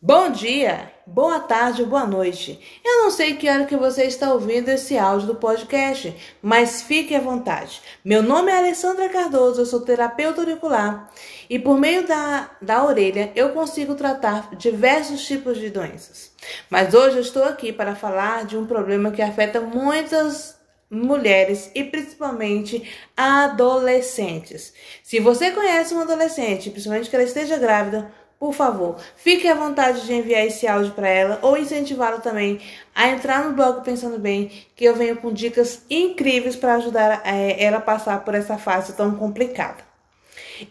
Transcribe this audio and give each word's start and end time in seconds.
Bom 0.00 0.30
dia, 0.30 0.92
boa 1.04 1.40
tarde, 1.40 1.84
boa 1.84 2.06
noite. 2.06 2.56
Eu 2.84 3.02
não 3.02 3.10
sei 3.10 3.34
que 3.34 3.50
hora 3.50 3.64
que 3.64 3.76
você 3.76 4.04
está 4.04 4.32
ouvindo 4.32 4.68
esse 4.68 4.96
áudio 4.96 5.26
do 5.26 5.34
podcast, 5.34 6.14
mas 6.40 6.82
fique 6.82 7.16
à 7.16 7.20
vontade. 7.20 7.82
Meu 8.04 8.22
nome 8.22 8.52
é 8.52 8.56
Alessandra 8.56 9.08
Cardoso, 9.08 9.60
eu 9.60 9.66
sou 9.66 9.80
terapeuta 9.80 10.40
auricular 10.40 11.10
e 11.50 11.58
por 11.58 11.76
meio 11.76 12.06
da, 12.06 12.48
da 12.62 12.84
orelha 12.84 13.32
eu 13.34 13.48
consigo 13.48 13.96
tratar 13.96 14.54
diversos 14.54 15.26
tipos 15.26 15.58
de 15.58 15.68
doenças. 15.68 16.30
Mas 16.70 16.94
hoje 16.94 17.16
eu 17.16 17.22
estou 17.22 17.42
aqui 17.42 17.72
para 17.72 17.96
falar 17.96 18.46
de 18.46 18.56
um 18.56 18.66
problema 18.66 19.10
que 19.10 19.20
afeta 19.20 19.60
muitas 19.60 20.56
mulheres 20.88 21.70
e 21.74 21.82
principalmente 21.82 22.88
adolescentes. 23.16 24.72
Se 25.02 25.18
você 25.18 25.50
conhece 25.50 25.92
um 25.92 26.00
adolescente, 26.00 26.70
principalmente 26.70 27.10
que 27.10 27.16
ela 27.16 27.24
esteja 27.24 27.58
grávida, 27.58 28.10
por 28.38 28.54
favor, 28.54 28.96
fique 29.16 29.48
à 29.48 29.54
vontade 29.54 30.06
de 30.06 30.14
enviar 30.14 30.46
esse 30.46 30.66
áudio 30.66 30.92
para 30.92 31.08
ela 31.08 31.38
ou 31.42 31.56
incentivá-la 31.56 32.18
também 32.18 32.60
a 32.94 33.08
entrar 33.08 33.44
no 33.44 33.54
blog 33.54 33.84
Pensando 33.84 34.18
Bem, 34.18 34.50
que 34.76 34.84
eu 34.84 34.94
venho 34.94 35.16
com 35.16 35.32
dicas 35.32 35.82
incríveis 35.90 36.54
para 36.54 36.76
ajudar 36.76 37.22
é, 37.24 37.62
ela 37.62 37.78
a 37.78 37.80
passar 37.80 38.24
por 38.24 38.34
essa 38.34 38.56
fase 38.56 38.92
tão 38.92 39.16
complicada. 39.16 39.82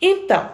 Então, 0.02 0.49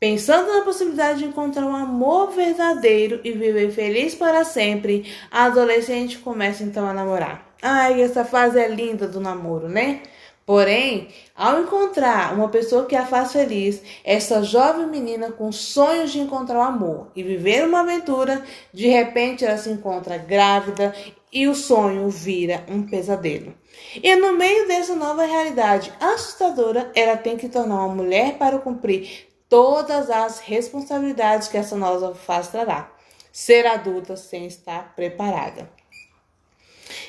pensando 0.00 0.52
na 0.52 0.64
possibilidade 0.64 1.20
de 1.20 1.26
encontrar 1.26 1.64
um 1.64 1.74
amor 1.74 2.32
verdadeiro 2.32 3.20
e 3.22 3.30
viver 3.30 3.70
feliz 3.70 4.16
para 4.16 4.44
sempre, 4.44 5.12
a 5.30 5.44
adolescente 5.44 6.18
começa 6.18 6.64
então 6.64 6.84
a 6.84 6.92
namorar. 6.92 7.46
Ai, 7.62 8.02
essa 8.02 8.24
fase 8.24 8.58
é 8.58 8.66
linda 8.66 9.06
do 9.06 9.20
namoro, 9.20 9.68
né? 9.68 10.02
Porém, 10.46 11.08
ao 11.34 11.60
encontrar 11.60 12.32
uma 12.32 12.48
pessoa 12.48 12.86
que 12.86 12.94
a 12.94 13.04
faz 13.04 13.32
feliz, 13.32 13.82
essa 14.04 14.44
jovem 14.44 14.86
menina 14.86 15.32
com 15.32 15.50
sonhos 15.50 16.12
de 16.12 16.20
encontrar 16.20 16.60
o 16.60 16.62
amor 16.62 17.10
e 17.16 17.22
viver 17.24 17.66
uma 17.66 17.80
aventura, 17.80 18.44
de 18.72 18.86
repente 18.86 19.44
ela 19.44 19.58
se 19.58 19.68
encontra 19.68 20.16
grávida 20.16 20.94
e 21.32 21.48
o 21.48 21.54
sonho 21.54 22.08
vira 22.08 22.64
um 22.68 22.86
pesadelo. 22.86 23.52
E 24.00 24.14
no 24.14 24.34
meio 24.34 24.68
dessa 24.68 24.94
nova 24.94 25.24
realidade 25.24 25.92
assustadora, 25.98 26.92
ela 26.94 27.16
tem 27.16 27.36
que 27.36 27.48
tornar 27.48 27.84
uma 27.84 27.94
mulher 27.96 28.38
para 28.38 28.60
cumprir 28.60 29.26
todas 29.48 30.08
as 30.08 30.38
responsabilidades 30.38 31.48
que 31.48 31.56
essa 31.56 31.76
nova 31.76 32.14
fase 32.14 32.52
trará. 32.52 32.92
Ser 33.32 33.66
adulta 33.66 34.16
sem 34.16 34.46
estar 34.46 34.94
preparada. 34.94 35.68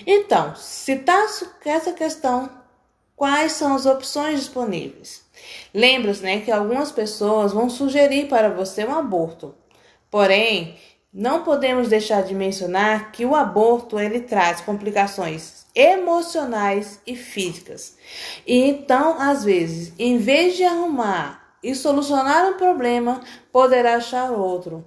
Então, 0.08 0.56
se 0.56 0.96
tá 0.98 1.26
essa 1.64 1.94
questão 1.94 2.67
quais 3.18 3.54
são 3.54 3.74
as 3.76 3.88
opções 3.88 4.40
disponíveis. 4.40 5.24
Lembra-se 5.74 6.22
né, 6.22 6.40
que 6.40 6.52
algumas 6.52 6.92
pessoas 6.92 7.52
vão 7.52 7.68
sugerir 7.70 8.28
para 8.28 8.50
você 8.50 8.86
um 8.86 8.94
aborto. 8.94 9.56
Porém, 10.10 10.78
não 11.12 11.44
podemos 11.44 11.90
deixar 11.90 12.22
de 12.22 12.36
mencionar 12.36 13.12
que 13.12 13.26
o 13.26 13.36
aborto 13.36 14.00
ele 14.00 14.22
traz 14.22 14.62
complicações 14.62 15.66
emocionais 15.74 17.02
e 17.08 17.16
físicas. 17.16 17.98
E 18.46 18.56
então, 18.56 19.20
às 19.20 19.44
vezes, 19.44 19.94
em 19.98 20.18
vez 20.18 20.56
de 20.56 20.64
arrumar 20.64 21.58
e 21.64 21.74
solucionar 21.74 22.48
um 22.52 22.58
problema, 22.58 23.22
poderá 23.52 23.96
achar 23.96 24.32
outro. 24.32 24.86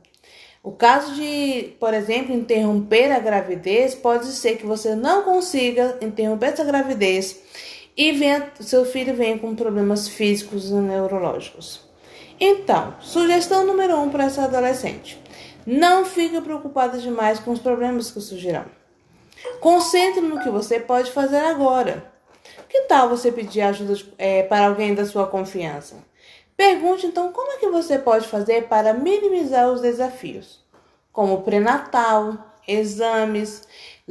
O 0.62 0.72
caso 0.72 1.14
de, 1.14 1.74
por 1.80 1.94
exemplo, 1.94 2.34
interromper 2.34 3.10
a 3.10 3.18
gravidez, 3.18 3.94
pode 3.94 4.26
ser 4.26 4.56
que 4.56 4.66
você 4.66 4.94
não 4.94 5.22
consiga 5.22 5.98
interromper 6.02 6.48
essa 6.48 6.64
gravidez 6.64 7.40
e 7.96 8.14
seu 8.60 8.84
filho 8.84 9.14
venha 9.14 9.38
com 9.38 9.55
problemas 9.55 10.08
físicos 10.08 10.70
e 10.70 10.74
neurológicos. 10.74 11.80
Então, 12.38 12.94
sugestão 13.00 13.66
número 13.66 13.98
um 13.98 14.08
para 14.08 14.24
essa 14.24 14.44
adolescente: 14.44 15.20
não 15.66 16.05
fique 16.05 16.41
preocupada 16.41 16.98
demais 16.98 17.38
com 17.38 17.50
os 17.50 17.58
problemas 17.58 18.10
que 18.10 18.20
surgirão. 18.20 18.64
Concentre 19.60 20.20
no 20.20 20.41
que 20.41 20.50
você 20.50 20.80
pode 20.80 21.10
fazer 21.10 21.38
agora. 21.38 22.10
Que 22.69 22.82
tal 22.82 23.08
você 23.08 23.32
pedir 23.32 23.62
ajuda 23.62 23.94
é, 24.16 24.43
para 24.43 24.66
alguém 24.66 24.94
da 24.94 25.04
sua 25.04 25.26
confiança? 25.26 25.97
Pergunte 26.56 27.06
então 27.06 27.32
como 27.32 27.53
é 27.53 27.56
que 27.56 27.69
você 27.69 27.98
pode 27.98 28.28
fazer 28.28 28.69
para 28.69 28.93
minimizar 28.93 29.69
os 29.69 29.81
desafios, 29.81 30.60
como 31.12 31.43
pré-natal, 31.43 32.50
exames, 32.66 33.62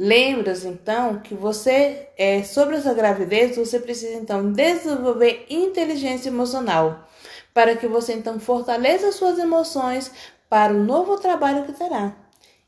Lembras 0.02 0.64
então 0.64 1.18
que 1.18 1.34
você 1.34 2.08
é 2.16 2.42
sobre 2.42 2.76
essa 2.76 2.94
gravidez, 2.94 3.54
você 3.54 3.78
precisa 3.78 4.16
então 4.16 4.50
desenvolver 4.50 5.44
inteligência 5.50 6.30
emocional 6.30 7.06
para 7.52 7.76
que 7.76 7.86
você 7.86 8.14
então 8.14 8.40
fortaleça 8.40 9.12
suas 9.12 9.38
emoções 9.38 10.10
para 10.48 10.72
o 10.72 10.82
novo 10.82 11.18
trabalho 11.18 11.66
que 11.66 11.74
terá. 11.74 12.16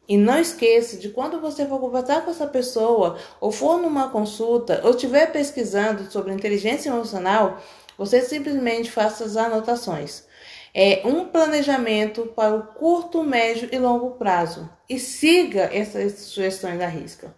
E 0.06 0.18
não 0.18 0.38
esqueça 0.38 0.98
de 0.98 1.08
quando 1.08 1.40
você 1.40 1.64
for 1.64 1.80
conversar 1.80 2.22
com 2.22 2.30
essa 2.30 2.46
pessoa, 2.46 3.16
ou 3.40 3.50
for 3.50 3.80
numa 3.80 4.10
consulta, 4.10 4.82
ou 4.84 4.90
estiver 4.90 5.32
pesquisando 5.32 6.12
sobre 6.12 6.34
inteligência 6.34 6.90
emocional, 6.90 7.62
você 7.96 8.20
simplesmente 8.20 8.90
faça 8.90 9.24
as 9.24 9.38
anotações 9.38 10.24
é 10.74 11.02
um 11.04 11.26
planejamento 11.26 12.26
para 12.34 12.54
o 12.54 12.62
curto, 12.62 13.22
médio 13.22 13.68
e 13.70 13.78
longo 13.78 14.12
prazo 14.12 14.70
e 14.88 14.98
siga 14.98 15.68
essas 15.72 16.14
sugestões 16.20 16.78
da 16.78 16.86
risca. 16.86 17.34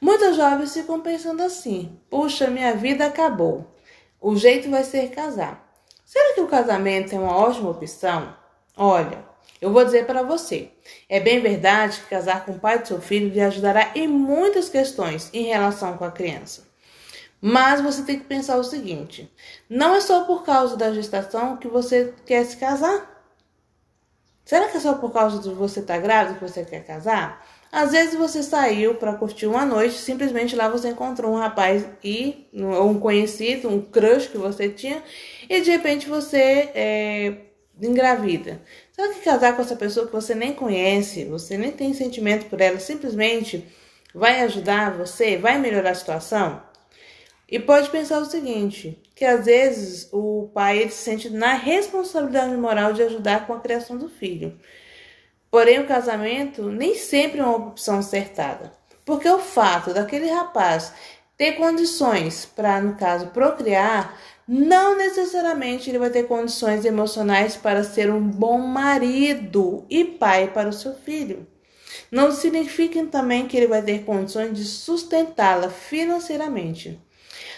Muitos 0.00 0.36
jovens 0.36 0.74
ficam 0.74 1.00
pensando 1.00 1.42
assim: 1.42 1.98
puxa, 2.10 2.48
minha 2.48 2.74
vida 2.74 3.06
acabou. 3.06 3.74
O 4.20 4.36
jeito 4.36 4.70
vai 4.70 4.82
ser 4.82 5.10
casar. 5.10 5.64
Será 6.04 6.34
que 6.34 6.40
o 6.40 6.48
casamento 6.48 7.14
é 7.14 7.18
uma 7.18 7.36
ótima 7.36 7.70
opção? 7.70 8.34
Olha, 8.76 9.24
eu 9.60 9.72
vou 9.72 9.84
dizer 9.84 10.04
para 10.04 10.22
você: 10.22 10.70
é 11.08 11.20
bem 11.20 11.40
verdade 11.40 12.00
que 12.00 12.08
casar 12.08 12.44
com 12.44 12.52
o 12.52 12.58
pai 12.58 12.80
do 12.80 12.88
seu 12.88 13.00
filho 13.00 13.28
lhe 13.28 13.40
ajudará 13.40 13.92
em 13.94 14.08
muitas 14.08 14.68
questões 14.68 15.30
em 15.32 15.44
relação 15.44 15.96
com 15.96 16.04
a 16.04 16.10
criança. 16.10 16.73
Mas 17.46 17.82
você 17.82 18.02
tem 18.04 18.18
que 18.18 18.24
pensar 18.24 18.56
o 18.56 18.64
seguinte: 18.64 19.30
não 19.68 19.94
é 19.94 20.00
só 20.00 20.24
por 20.24 20.44
causa 20.44 20.78
da 20.78 20.94
gestação 20.94 21.58
que 21.58 21.68
você 21.68 22.14
quer 22.24 22.42
se 22.46 22.56
casar. 22.56 23.22
Será 24.46 24.66
que 24.68 24.78
é 24.78 24.80
só 24.80 24.94
por 24.94 25.12
causa 25.12 25.42
de 25.42 25.54
você 25.54 25.80
estar 25.80 25.96
tá 25.96 26.00
grávida 26.00 26.38
que 26.38 26.48
você 26.48 26.64
quer 26.64 26.86
casar? 26.86 27.46
Às 27.70 27.92
vezes 27.92 28.14
você 28.14 28.42
saiu 28.42 28.94
para 28.94 29.12
curtir 29.12 29.46
uma 29.46 29.66
noite, 29.66 29.98
simplesmente 29.98 30.56
lá 30.56 30.70
você 30.70 30.88
encontrou 30.88 31.34
um 31.34 31.36
rapaz 31.36 31.84
e 32.02 32.48
um 32.54 32.98
conhecido, 32.98 33.68
um 33.68 33.82
crush 33.82 34.28
que 34.28 34.38
você 34.38 34.70
tinha, 34.70 35.02
e 35.46 35.60
de 35.60 35.70
repente 35.70 36.08
você 36.08 36.70
é, 36.74 37.36
engravida. 37.78 38.62
Será 38.90 39.12
que 39.12 39.20
casar 39.20 39.54
com 39.54 39.60
essa 39.60 39.76
pessoa 39.76 40.06
que 40.06 40.12
você 40.12 40.34
nem 40.34 40.54
conhece, 40.54 41.26
você 41.26 41.58
nem 41.58 41.72
tem 41.72 41.92
sentimento 41.92 42.46
por 42.46 42.62
ela, 42.62 42.80
simplesmente 42.80 43.66
vai 44.14 44.40
ajudar 44.44 44.96
você, 44.96 45.36
vai 45.36 45.58
melhorar 45.58 45.90
a 45.90 45.94
situação? 45.94 46.73
E 47.54 47.58
pode 47.60 47.88
pensar 47.88 48.18
o 48.18 48.24
seguinte, 48.24 49.00
que 49.14 49.24
às 49.24 49.44
vezes 49.44 50.08
o 50.10 50.50
pai 50.52 50.78
ele 50.78 50.90
se 50.90 51.04
sente 51.04 51.30
na 51.30 51.54
responsabilidade 51.54 52.56
moral 52.56 52.92
de 52.92 53.00
ajudar 53.04 53.46
com 53.46 53.52
a 53.52 53.60
criação 53.60 53.96
do 53.96 54.08
filho. 54.08 54.58
Porém, 55.52 55.78
o 55.78 55.86
casamento 55.86 56.64
nem 56.64 56.96
sempre 56.96 57.38
é 57.38 57.44
uma 57.44 57.68
opção 57.68 58.00
acertada, 58.00 58.72
porque 59.04 59.28
o 59.28 59.38
fato 59.38 59.94
daquele 59.94 60.28
rapaz 60.28 60.92
ter 61.36 61.52
condições 61.52 62.44
para, 62.44 62.80
no 62.80 62.96
caso, 62.96 63.28
procriar, 63.28 64.18
não 64.48 64.96
necessariamente 64.96 65.88
ele 65.88 66.00
vai 66.00 66.10
ter 66.10 66.24
condições 66.24 66.84
emocionais 66.84 67.54
para 67.54 67.84
ser 67.84 68.10
um 68.10 68.20
bom 68.20 68.58
marido 68.58 69.86
e 69.88 70.04
pai 70.04 70.50
para 70.52 70.70
o 70.70 70.72
seu 70.72 70.92
filho. 70.92 71.46
Não 72.10 72.32
significa 72.32 73.06
também 73.06 73.46
que 73.46 73.56
ele 73.56 73.68
vai 73.68 73.80
ter 73.80 74.04
condições 74.04 74.52
de 74.52 74.64
sustentá-la 74.64 75.70
financeiramente. 75.70 77.00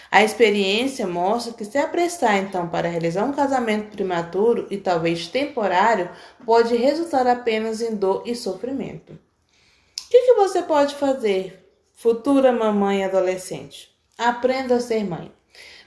A 0.09 0.23
experiência 0.23 1.05
mostra 1.05 1.53
que 1.53 1.65
se 1.65 1.77
apressar 1.77 2.37
então 2.37 2.67
para 2.67 2.87
realizar 2.87 3.25
um 3.25 3.33
casamento 3.33 3.91
prematuro 3.91 4.67
e 4.69 4.77
talvez 4.77 5.27
temporário 5.27 6.09
pode 6.45 6.75
resultar 6.75 7.27
apenas 7.27 7.81
em 7.81 7.95
dor 7.95 8.23
e 8.25 8.33
sofrimento. 8.33 9.13
O 9.13 10.09
que, 10.09 10.21
que 10.21 10.33
você 10.35 10.61
pode 10.61 10.95
fazer, 10.95 11.69
futura 11.93 12.51
mamãe 12.51 13.03
adolescente? 13.03 13.93
Aprenda 14.17 14.75
a 14.75 14.79
ser 14.79 15.03
mãe. 15.03 15.31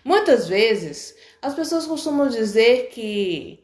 Muitas 0.04 0.46
vezes 0.48 1.14
as 1.40 1.54
pessoas 1.54 1.86
costumam 1.86 2.28
dizer 2.28 2.88
que 2.88 3.62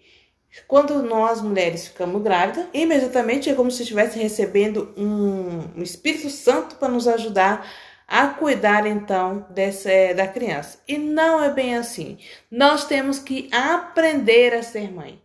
quando 0.67 1.03
nós 1.03 1.43
mulheres 1.43 1.89
ficamos 1.89 2.23
grávidas, 2.23 2.67
imediatamente 2.73 3.51
é 3.51 3.55
como 3.55 3.71
se 3.71 3.83
estivesse 3.83 4.19
recebendo 4.19 4.93
um, 4.97 5.79
um 5.79 5.83
Espírito 5.83 6.31
Santo 6.31 6.77
para 6.77 6.89
nos 6.89 7.07
ajudar 7.07 7.71
a 8.07 8.29
cuidar 8.29 8.87
então 8.87 9.47
dessa, 9.51 9.91
é, 9.91 10.15
da 10.15 10.29
criança. 10.29 10.79
E 10.87 10.97
não 10.97 11.43
é 11.43 11.51
bem 11.51 11.77
assim. 11.77 12.19
Nós 12.51 12.85
temos 12.87 13.19
que 13.19 13.49
aprender 13.53 14.55
a 14.55 14.63
ser 14.63 14.93
mãe. 14.93 15.21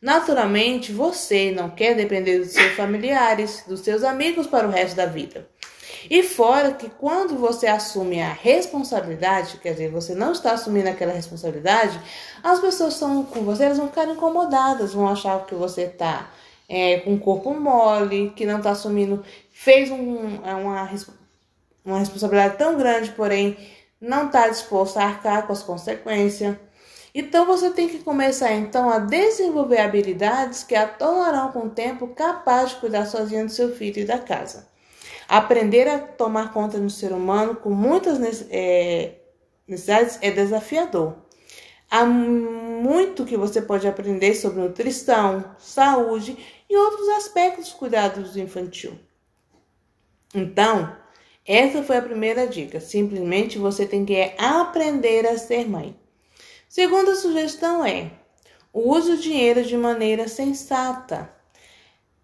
Naturalmente, 0.00 0.92
você 0.92 1.50
não 1.50 1.70
quer 1.70 1.94
depender 1.94 2.38
dos 2.38 2.52
seus 2.52 2.74
familiares, 2.74 3.64
dos 3.66 3.80
seus 3.80 4.04
amigos 4.04 4.46
para 4.46 4.66
o 4.66 4.70
resto 4.70 4.94
da 4.94 5.06
vida. 5.06 5.48
E 6.08 6.22
fora 6.22 6.72
que 6.72 6.88
quando 6.88 7.36
você 7.36 7.66
assume 7.66 8.20
a 8.20 8.32
responsabilidade, 8.32 9.58
quer 9.58 9.72
dizer, 9.72 9.90
você 9.90 10.14
não 10.14 10.32
está 10.32 10.52
assumindo 10.52 10.88
aquela 10.88 11.12
responsabilidade, 11.12 11.98
as 12.42 12.60
pessoas 12.60 12.94
estão 12.94 13.24
com 13.24 13.40
você, 13.40 13.64
elas 13.64 13.78
vão 13.78 13.88
ficar 13.88 14.06
incomodadas, 14.06 14.92
vão 14.92 15.08
achar 15.08 15.44
que 15.46 15.54
você 15.54 15.82
está 15.82 16.30
é, 16.68 17.00
com 17.00 17.18
corpo 17.18 17.52
mole, 17.54 18.32
que 18.36 18.46
não 18.46 18.58
está 18.58 18.70
assumindo, 18.70 19.24
fez 19.50 19.90
um, 19.90 20.44
é 20.44 20.54
uma, 20.54 20.88
uma 21.86 22.00
responsabilidade 22.00 22.58
tão 22.58 22.76
grande, 22.76 23.12
porém 23.12 23.56
não 24.00 24.26
está 24.26 24.48
disposto 24.48 24.98
a 24.98 25.04
arcar 25.04 25.46
com 25.46 25.52
as 25.52 25.62
consequências. 25.62 26.56
Então 27.14 27.46
você 27.46 27.70
tem 27.70 27.88
que 27.88 28.00
começar 28.00 28.52
então 28.52 28.90
a 28.90 28.98
desenvolver 28.98 29.78
habilidades 29.78 30.62
que 30.64 30.74
a 30.74 30.86
tornarão 30.86 31.50
com 31.50 31.60
o 31.60 31.70
tempo 31.70 32.08
capaz 32.08 32.70
de 32.70 32.76
cuidar 32.76 33.06
sozinha 33.06 33.44
do 33.44 33.50
seu 33.50 33.74
filho 33.74 34.00
e 34.00 34.04
da 34.04 34.18
casa. 34.18 34.68
Aprender 35.26 35.88
a 35.88 35.98
tomar 35.98 36.52
conta 36.52 36.78
do 36.78 36.90
ser 36.90 37.12
humano 37.12 37.56
com 37.56 37.70
muitas 37.70 38.46
é, 38.50 39.14
necessidades 39.66 40.18
é 40.20 40.30
desafiador. 40.30 41.16
Há 41.90 42.04
muito 42.04 43.24
que 43.24 43.36
você 43.36 43.62
pode 43.62 43.86
aprender 43.88 44.34
sobre 44.34 44.60
nutrição, 44.60 45.44
saúde 45.58 46.36
e 46.68 46.76
outros 46.76 47.08
aspectos 47.10 47.70
do 47.70 47.76
cuidado 47.76 48.38
infantil. 48.38 48.98
Então, 50.34 50.94
essa 51.46 51.82
foi 51.82 51.96
a 51.96 52.02
primeira 52.02 52.46
dica. 52.46 52.80
Simplesmente 52.80 53.58
você 53.58 53.86
tem 53.86 54.04
que 54.04 54.32
aprender 54.36 55.26
a 55.26 55.38
ser 55.38 55.68
mãe. 55.68 55.94
Segunda 56.68 57.14
sugestão 57.14 57.84
é: 57.84 58.10
use 58.72 59.12
o 59.12 59.16
dinheiro 59.16 59.62
de 59.62 59.76
maneira 59.76 60.26
sensata. 60.26 61.30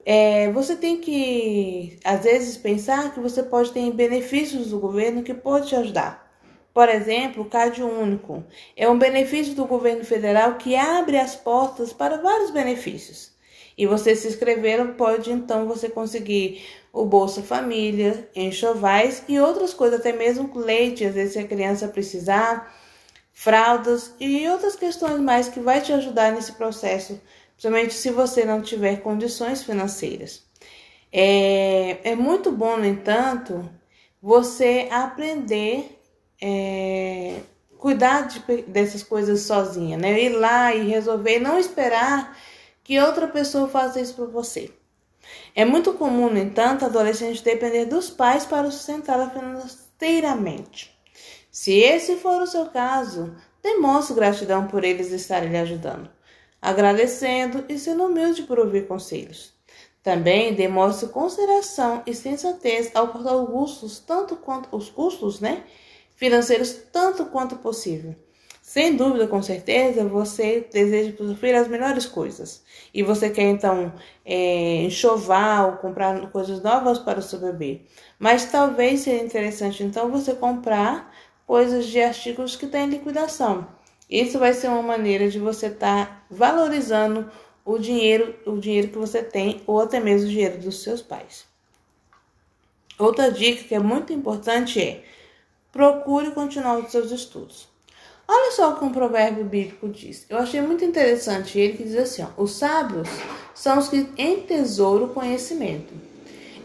É, 0.04 0.50
você 0.50 0.74
tem 0.74 1.00
que, 1.00 1.98
às 2.04 2.24
vezes, 2.24 2.56
pensar 2.56 3.14
que 3.14 3.20
você 3.20 3.42
pode 3.42 3.70
ter 3.70 3.88
benefícios 3.92 4.70
do 4.70 4.80
governo 4.80 5.22
que 5.22 5.32
pode 5.32 5.68
te 5.68 5.76
ajudar. 5.76 6.22
Por 6.74 6.88
exemplo, 6.88 7.42
o 7.42 7.48
CAD 7.48 7.82
único 7.82 8.42
é 8.76 8.88
um 8.88 8.98
benefício 8.98 9.54
do 9.54 9.66
governo 9.66 10.04
federal 10.04 10.56
que 10.56 10.74
abre 10.74 11.18
as 11.18 11.36
portas 11.36 11.92
para 11.92 12.16
vários 12.16 12.50
benefícios. 12.50 13.30
E 13.76 13.86
você 13.86 14.16
se 14.16 14.26
inscrever, 14.26 14.94
pode 14.94 15.30
então 15.30 15.66
você 15.66 15.88
conseguir 15.88 16.62
o 16.92 17.06
Bolsa 17.06 17.42
Família, 17.42 18.28
enxovais 18.34 19.22
e 19.26 19.40
outras 19.40 19.72
coisas, 19.72 20.00
até 20.00 20.12
mesmo 20.12 20.50
leite, 20.58 21.04
às 21.04 21.14
vezes 21.14 21.32
se 21.32 21.38
a 21.38 21.46
criança 21.46 21.88
precisar, 21.88 22.74
fraldas 23.32 24.14
e 24.20 24.46
outras 24.48 24.76
questões 24.76 25.18
mais 25.18 25.48
que 25.48 25.58
vai 25.58 25.80
te 25.80 25.92
ajudar 25.92 26.32
nesse 26.32 26.52
processo, 26.52 27.18
principalmente 27.52 27.94
se 27.94 28.10
você 28.10 28.44
não 28.44 28.60
tiver 28.60 28.96
condições 29.00 29.62
financeiras. 29.62 30.42
É, 31.10 32.10
é 32.10 32.14
muito 32.14 32.52
bom, 32.52 32.76
no 32.76 32.84
entanto, 32.84 33.68
você 34.20 34.88
aprender 34.90 35.98
é, 36.40 37.40
cuidar 37.78 38.28
de, 38.28 38.40
dessas 38.62 39.02
coisas 39.02 39.40
sozinha, 39.40 39.96
né? 39.96 40.20
Ir 40.20 40.30
lá 40.30 40.74
e 40.74 40.88
resolver, 40.88 41.38
não 41.38 41.58
esperar 41.58 42.36
que 42.84 43.00
outra 43.00 43.26
pessoa 43.26 43.68
faça 43.68 44.00
isso 44.00 44.14
por 44.14 44.30
você. 44.30 44.70
É 45.54 45.64
muito 45.64 45.92
comum, 45.94 46.30
no 46.30 46.38
entanto, 46.38 46.84
adolescente 46.84 47.42
depender 47.42 47.84
dos 47.84 48.08
pais 48.08 48.46
para 48.46 48.70
sustentá-la 48.70 49.30
financeiramente. 49.30 50.98
Se 51.50 51.78
esse 51.78 52.16
for 52.16 52.40
o 52.40 52.46
seu 52.46 52.66
caso, 52.66 53.36
demonstre 53.62 54.14
gratidão 54.14 54.66
por 54.66 54.82
eles 54.82 55.12
estarem 55.12 55.50
lhe 55.50 55.58
ajudando, 55.58 56.10
agradecendo 56.60 57.64
e 57.68 57.78
sendo 57.78 58.04
humilde 58.04 58.44
por 58.44 58.58
ouvir 58.58 58.86
conselhos. 58.86 59.52
Também 60.02 60.54
demonstre 60.54 61.10
consideração 61.10 62.02
e 62.06 62.14
sensatez 62.14 62.90
ao 62.94 63.08
cortar 63.08 63.36
os 63.36 63.48
custos, 63.48 64.00
tanto 64.00 64.36
quanto 64.36 64.74
os 64.74 64.88
custos, 64.88 65.38
né? 65.38 65.62
financeiros 66.16 66.72
tanto 66.90 67.26
quanto 67.26 67.56
possível. 67.56 68.14
Sem 68.60 68.96
dúvida, 68.96 69.26
com 69.26 69.42
certeza, 69.42 70.04
você 70.04 70.66
deseja 70.72 71.12
possuir 71.12 71.54
as 71.54 71.68
melhores 71.68 72.06
coisas. 72.06 72.62
E 72.92 73.02
você 73.02 73.28
quer 73.28 73.42
então 73.50 73.92
é, 74.24 74.82
enxovar 74.84 75.66
ou 75.66 75.76
comprar 75.76 76.30
coisas 76.30 76.62
novas 76.62 76.98
para 76.98 77.18
o 77.18 77.22
seu 77.22 77.38
bebê. 77.38 77.82
Mas 78.18 78.46
talvez 78.46 79.00
seja 79.00 79.22
interessante 79.22 79.82
então 79.82 80.10
você 80.10 80.34
comprar 80.34 81.12
coisas 81.46 81.86
de 81.86 82.00
artigos 82.00 82.56
que 82.56 82.66
têm 82.66 82.86
liquidação. 82.86 83.66
Isso 84.08 84.38
vai 84.38 84.54
ser 84.54 84.68
uma 84.68 84.82
maneira 84.82 85.28
de 85.28 85.38
você 85.38 85.66
estar 85.66 86.06
tá 86.06 86.24
valorizando 86.30 87.30
o 87.64 87.78
dinheiro, 87.78 88.34
o 88.46 88.58
dinheiro 88.58 88.88
que 88.88 88.98
você 88.98 89.22
tem 89.22 89.62
ou 89.66 89.80
até 89.80 90.00
mesmo 90.00 90.26
o 90.26 90.30
dinheiro 90.30 90.58
dos 90.58 90.82
seus 90.82 91.00
pais. 91.02 91.46
Outra 92.98 93.30
dica 93.30 93.64
que 93.64 93.74
é 93.74 93.78
muito 93.78 94.12
importante 94.12 94.80
é 94.80 95.04
procure 95.70 96.30
continuar 96.32 96.78
os 96.78 96.90
seus 96.90 97.10
estudos. 97.10 97.71
Olha 98.34 98.50
só 98.52 98.70
o 98.70 98.78
que 98.78 98.84
um 98.86 98.92
provérbio 98.92 99.44
bíblico 99.44 99.90
diz. 99.90 100.24
Eu 100.26 100.38
achei 100.38 100.58
muito 100.62 100.82
interessante 100.82 101.58
ele 101.58 101.76
que 101.76 101.84
diz 101.84 101.96
assim: 101.96 102.22
ó, 102.22 102.42
os 102.42 102.52
sábios 102.52 103.06
são 103.54 103.78
os 103.78 103.90
que 103.90 104.08
entesouram 104.16 105.04
o 105.04 105.10
conhecimento. 105.10 105.92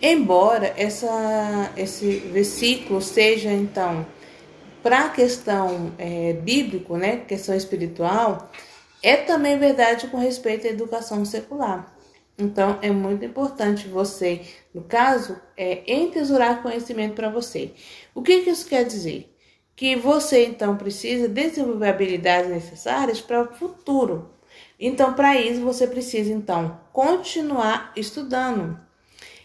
Embora 0.02 0.74
essa, 0.78 1.70
esse 1.76 2.20
versículo 2.32 3.02
seja 3.02 3.52
então 3.52 4.06
para 4.82 5.08
a 5.08 5.10
questão 5.10 5.92
é, 5.98 6.32
bíblico, 6.32 6.96
né, 6.96 7.18
questão 7.28 7.54
espiritual, 7.54 8.50
é 9.04 9.18
também 9.18 9.60
verdade 9.60 10.08
com 10.08 10.18
respeito 10.18 10.68
à 10.68 10.70
educação 10.70 11.26
secular. 11.26 11.94
Então, 12.38 12.80
é 12.82 12.92
muito 12.92 13.26
importante 13.26 13.90
você, 13.90 14.42
no 14.74 14.84
caso, 14.84 15.38
é, 15.58 15.84
entesourar 15.86 16.62
conhecimento 16.62 17.14
para 17.14 17.30
você. 17.30 17.74
O 18.16 18.22
que, 18.22 18.44
que 18.44 18.52
isso 18.52 18.70
quer 18.70 18.86
dizer? 18.86 19.37
Que 19.78 19.96
você, 19.96 20.44
então, 20.46 20.76
precisa 20.76 21.30
desenvolver 21.30 21.88
habilidades 21.88 22.50
necessárias 22.50 23.22
para 23.22 23.44
o 23.44 23.54
futuro. 23.54 24.32
Então, 24.80 25.14
para 25.14 25.40
isso, 25.40 25.62
você 25.62 25.88
precisa, 25.88 26.34
então, 26.34 26.82
continuar 26.92 27.94
estudando. 27.96 28.78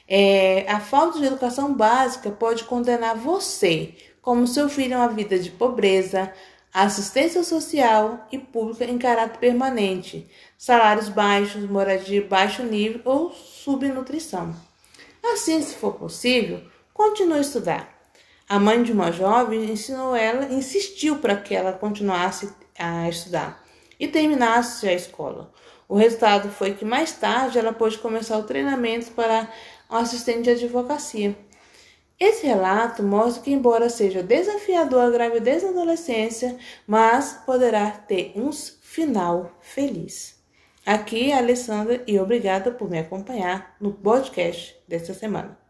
É, 0.09 0.65
a 0.69 0.81
falta 0.81 1.19
de 1.19 1.27
educação 1.27 1.73
básica 1.75 2.31
pode 2.31 2.65
condenar 2.65 3.15
você, 3.15 3.95
como 4.21 4.47
seu 4.47 4.69
filho, 4.69 4.97
a 4.97 5.01
uma 5.01 5.09
vida 5.09 5.39
de 5.39 5.51
pobreza, 5.51 6.33
assistência 6.73 7.45
social 7.45 8.27
e 8.33 8.39
pública 8.39 8.87
em 8.87 8.97
caráter 8.97 9.39
permanente, 9.39 10.27
salários 10.57 11.11
baixos, 11.11 11.69
moradia 11.69 12.23
de 12.23 12.27
baixo 12.27 12.63
nível 12.63 13.03
ou 13.05 13.33
subnutrição. 13.33 14.57
Assim, 15.23 15.63
se 15.63 15.75
for 15.75 15.95
possível, 15.95 16.63
continue 16.95 17.39
a 17.39 17.43
estudar. 17.43 18.02
A 18.53 18.59
mãe 18.59 18.83
de 18.83 18.93
uma 18.93 19.11
jovem 19.11 19.71
ensinou 19.71 20.15
ela, 20.15 20.45
insistiu 20.53 21.17
para 21.17 21.35
que 21.37 21.55
ela 21.55 21.73
continuasse 21.73 22.53
a 22.79 23.09
estudar 23.09 23.65
e 23.99 24.07
terminasse 24.07 24.87
a 24.87 24.93
escola. 24.93 25.51
O 25.89 25.97
resultado 25.97 26.51
foi 26.51 26.75
que 26.75 26.85
mais 26.85 27.13
tarde 27.13 27.59
ela 27.59 27.73
pôde 27.73 27.97
começar 27.97 28.37
o 28.37 28.43
treinamento 28.43 29.13
para 29.13 29.49
um 29.91 29.97
assistente 29.97 30.43
de 30.55 30.67
advocacia. 30.67 31.35
Esse 32.21 32.47
relato 32.47 33.03
mostra 33.03 33.43
que, 33.43 33.51
embora 33.51 33.89
seja 33.89 34.23
desafiador 34.23 35.01
a 35.01 35.11
gravidez 35.11 35.63
na 35.63 35.71
adolescência, 35.71 36.55
mas 36.87 37.41
poderá 37.47 37.91
ter 37.91 38.35
um 38.37 38.53
final 38.53 39.51
feliz. 39.63 40.39
Aqui 40.85 41.31
é 41.31 41.37
a 41.37 41.39
Alessandra 41.39 42.03
e 42.07 42.21
obrigada 42.21 42.71
por 42.71 42.91
me 42.91 42.99
acompanhar 42.99 43.75
no 43.81 43.95
podcast 43.95 44.77
desta 44.87 45.15
semana. 45.15 45.62